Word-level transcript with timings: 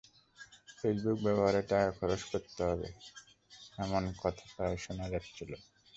Facebook 0.77 1.17
ব্যবহারে 1.25 1.61
টাকা 1.71 1.89
খরচ 1.97 2.21
করতে 2.31 2.61
হবে, 2.69 2.87
এমন 3.77 4.01
একটা 4.03 4.21
কথা 4.23 4.43
প্রায়ই 4.53 4.79
শোনা 4.85 5.05
যাচ্ছিল। 5.13 5.51